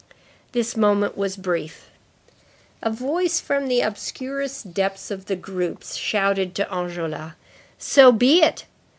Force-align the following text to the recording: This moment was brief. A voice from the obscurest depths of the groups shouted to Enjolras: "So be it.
This 0.53 0.75
moment 0.75 1.15
was 1.15 1.35
brief. 1.37 1.91
A 2.81 2.89
voice 2.89 3.39
from 3.39 3.67
the 3.67 3.81
obscurest 3.81 4.73
depths 4.73 5.11
of 5.11 5.27
the 5.27 5.35
groups 5.35 5.95
shouted 5.95 6.55
to 6.55 6.65
Enjolras: 6.73 7.35
"So 7.77 8.11
be 8.11 8.41
it. 8.41 8.65